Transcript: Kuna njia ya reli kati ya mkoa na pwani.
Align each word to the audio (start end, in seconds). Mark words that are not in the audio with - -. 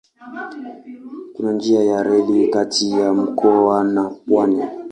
Kuna 1.33 1.51
njia 1.51 1.83
ya 1.83 2.03
reli 2.03 2.47
kati 2.47 2.91
ya 2.91 3.13
mkoa 3.13 3.83
na 3.83 4.09
pwani. 4.09 4.63